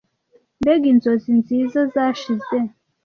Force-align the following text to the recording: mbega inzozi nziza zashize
mbega 0.61 0.85
inzozi 0.93 1.29
nziza 1.39 1.79
zashize 1.93 2.57